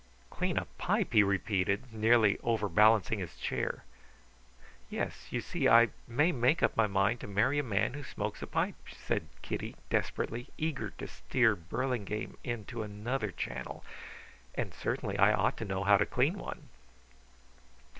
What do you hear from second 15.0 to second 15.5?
I